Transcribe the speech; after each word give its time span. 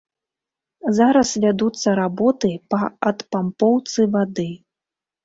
Зараз 0.99 1.33
вядуцца 1.43 1.93
работы 1.99 2.49
па 2.75 2.79
адпампоўцы 3.11 4.07
вады. 4.17 4.49